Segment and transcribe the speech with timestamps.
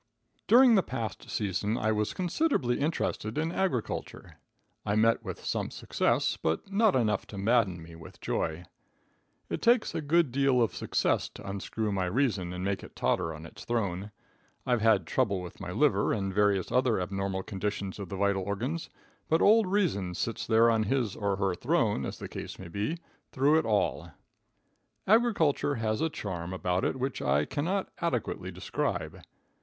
[0.47, 4.37] During the past season I was considerably interested in agriculture.
[4.83, 8.65] I met with some success, but not enough to madden me with joy.
[9.47, 13.31] It takes a good deal of success to unscrew my reason and make it totter
[13.31, 14.09] on its throne.
[14.65, 18.89] I've had trouble with my liver, and various other abnormal conditions of the vital organs,
[19.29, 22.97] but old reason sits there on his or her throne, as the case may be,
[23.31, 24.09] through it all.
[25.05, 29.21] Agriculture has a charm about it which I can not adequately describe.